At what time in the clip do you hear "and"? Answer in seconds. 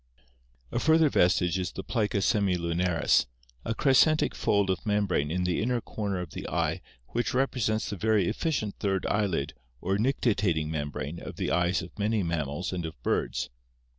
12.73-12.83